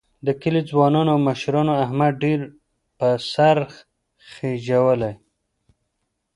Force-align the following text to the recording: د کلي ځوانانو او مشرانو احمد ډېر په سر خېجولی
د 0.25 0.27
کلي 0.41 0.61
ځوانانو 0.69 1.09
او 1.13 1.19
مشرانو 1.27 1.73
احمد 1.85 2.13
ډېر 2.23 2.39
په 2.97 3.07
سر 3.31 3.57
خېجولی 4.31 5.13